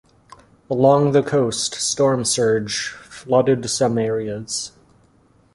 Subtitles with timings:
[0.67, 4.71] Along the coast, storm surge flooded some areas.